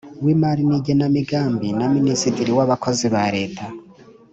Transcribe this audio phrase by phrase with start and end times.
[0.23, 3.65] w Imari n Igenamigambi na Minisitiri w Abakozi ba leta